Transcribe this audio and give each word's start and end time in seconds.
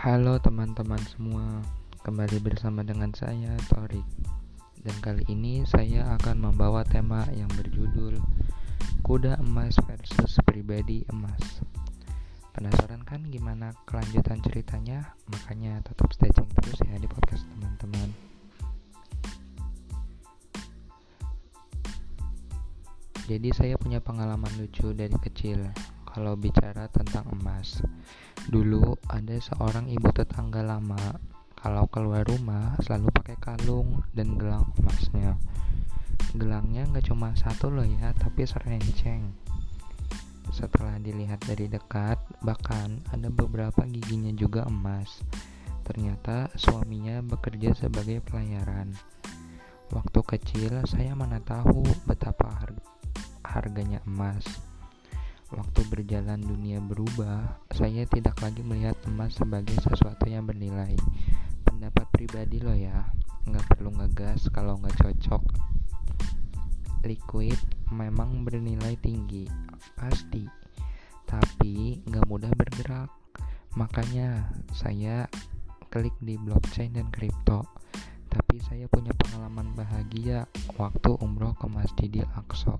Halo 0.00 0.40
teman-teman 0.40 0.96
semua, 1.12 1.60
kembali 2.08 2.40
bersama 2.40 2.80
dengan 2.80 3.12
saya 3.12 3.52
Torik. 3.68 4.08
Dan 4.80 4.96
kali 5.04 5.28
ini 5.28 5.60
saya 5.68 6.16
akan 6.16 6.40
membawa 6.40 6.88
tema 6.88 7.28
yang 7.36 7.52
berjudul 7.52 8.16
Kuda 9.04 9.36
emas 9.44 9.76
versus 9.84 10.40
pribadi 10.48 11.04
emas. 11.12 11.60
Penasaran 12.56 13.04
kan 13.04 13.28
gimana 13.28 13.76
kelanjutan 13.84 14.40
ceritanya? 14.40 15.12
Makanya 15.36 15.84
tetap 15.84 16.08
stay 16.16 16.32
tune 16.32 16.48
terus 16.48 16.80
ya 16.80 16.96
di 16.96 17.04
podcast 17.04 17.44
teman-teman. 17.52 18.08
Jadi 23.28 23.52
saya 23.52 23.76
punya 23.76 24.00
pengalaman 24.00 24.48
lucu 24.56 24.96
dari 24.96 25.20
kecil 25.20 25.60
kalau 26.10 26.34
bicara 26.34 26.90
tentang 26.90 27.26
emas 27.32 27.82
Dulu 28.48 28.96
ada 29.12 29.36
seorang 29.36 29.92
ibu 29.92 30.08
tetangga 30.16 30.64
lama. 30.64 30.96
Kalau 31.60 31.84
keluar 31.92 32.24
rumah 32.24 32.72
selalu 32.80 33.12
pakai 33.12 33.36
kalung 33.36 34.00
dan 34.16 34.40
gelang 34.40 34.72
emasnya. 34.80 35.36
Gelangnya 36.32 36.88
nggak 36.88 37.04
cuma 37.12 37.36
satu 37.36 37.68
loh 37.68 37.84
ya, 37.84 38.16
tapi 38.16 38.48
serenceng. 38.48 39.28
Setelah 40.48 40.96
dilihat 41.04 41.44
dari 41.44 41.68
dekat, 41.68 42.16
bahkan 42.40 43.04
ada 43.12 43.28
beberapa 43.28 43.84
giginya 43.84 44.32
juga 44.32 44.64
emas. 44.64 45.20
Ternyata 45.84 46.48
suaminya 46.56 47.20
bekerja 47.20 47.76
sebagai 47.76 48.24
pelayaran. 48.24 48.96
Waktu 49.92 50.20
kecil 50.24 50.80
saya 50.88 51.12
mana 51.12 51.44
tahu 51.44 51.84
betapa 52.08 52.50
harganya 53.44 54.00
emas 54.08 54.69
Waktu 55.50 55.82
berjalan 55.90 56.38
dunia 56.38 56.78
berubah, 56.78 57.58
saya 57.74 58.06
tidak 58.06 58.38
lagi 58.38 58.62
melihat 58.62 58.94
emas 59.10 59.34
sebagai 59.34 59.74
sesuatu 59.82 60.30
yang 60.30 60.46
bernilai. 60.46 60.94
Pendapat 61.66 62.06
pribadi 62.14 62.62
lo 62.62 62.70
ya, 62.70 63.10
nggak 63.50 63.66
perlu 63.74 63.90
ngegas 63.98 64.46
kalau 64.54 64.78
nggak 64.78 64.94
cocok. 65.02 65.42
Liquid 67.02 67.58
memang 67.90 68.46
bernilai 68.46 68.94
tinggi, 69.02 69.50
pasti, 69.98 70.46
tapi 71.26 71.98
nggak 72.06 72.30
mudah 72.30 72.54
bergerak. 72.54 73.10
Makanya 73.74 74.54
saya 74.70 75.26
klik 75.90 76.14
di 76.22 76.38
blockchain 76.38 76.94
dan 76.94 77.10
kripto. 77.10 77.66
Tapi 78.30 78.62
saya 78.62 78.86
punya 78.86 79.10
pengalaman 79.18 79.74
bahagia 79.74 80.46
waktu 80.78 81.10
umroh 81.18 81.58
ke 81.58 81.66
Masjidil 81.66 82.30
Aqsa. 82.38 82.78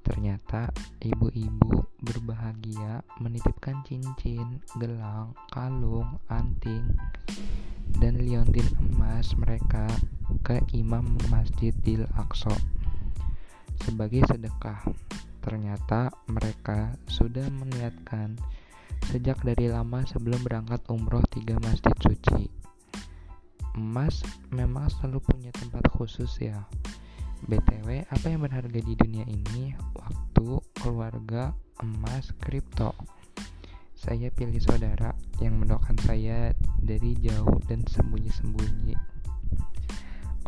Ternyata 0.00 0.72
ibu-ibu 1.04 1.84
berbahagia 2.00 3.04
menitipkan 3.20 3.84
cincin, 3.84 4.64
gelang, 4.80 5.36
kalung, 5.52 6.16
anting, 6.32 6.96
dan 8.00 8.16
liontin 8.16 8.64
emas 8.80 9.36
mereka 9.36 9.84
ke 10.40 10.56
imam 10.72 11.04
Masjidil 11.28 12.08
Aqsa 12.16 12.54
sebagai 13.84 14.24
sedekah. 14.28 14.80
Ternyata 15.40 16.12
mereka 16.28 16.96
sudah 17.08 17.48
meniatkan 17.48 18.36
sejak 19.08 19.40
dari 19.40 19.68
lama 19.72 20.04
sebelum 20.04 20.40
berangkat 20.44 20.80
umroh 20.92 21.24
tiga 21.32 21.56
masjid 21.64 21.96
suci. 22.00 22.48
Emas 23.76 24.20
memang 24.52 24.90
selalu 24.92 25.22
punya 25.24 25.50
tempat 25.54 25.88
khusus 25.92 26.28
ya 26.42 26.66
BTW, 27.48 28.04
apa 28.08 28.26
yang 28.28 28.44
berharga 28.44 28.80
di 28.80 28.94
dunia 28.96 29.24
ini? 29.24 29.72
Waktu, 29.96 30.60
keluarga, 30.76 31.56
emas, 31.80 32.32
kripto. 32.36 32.92
Saya 33.96 34.32
pilih 34.32 34.60
saudara 34.60 35.12
yang 35.44 35.60
mendoakan 35.60 35.96
saya 36.04 36.56
dari 36.80 37.16
jauh 37.20 37.60
dan 37.68 37.84
sembunyi-sembunyi. 37.84 38.96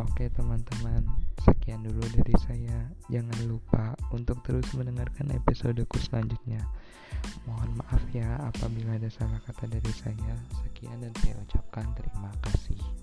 Oke 0.00 0.32
teman-teman, 0.32 1.04
sekian 1.44 1.84
dulu 1.84 2.00
dari 2.16 2.32
saya. 2.48 2.88
Jangan 3.12 3.44
lupa 3.44 3.92
untuk 4.08 4.40
terus 4.40 4.64
mendengarkan 4.72 5.28
episodeku 5.36 6.00
selanjutnya. 6.00 6.64
Mohon 7.44 7.84
maaf 7.84 8.02
ya 8.16 8.40
apabila 8.40 8.96
ada 8.96 9.12
salah 9.12 9.40
kata 9.44 9.68
dari 9.68 9.92
saya. 9.92 10.34
Sekian 10.64 11.04
dan 11.04 11.12
saya 11.20 11.36
ucapkan 11.44 11.86
terima 11.92 12.32
kasih. 12.48 13.01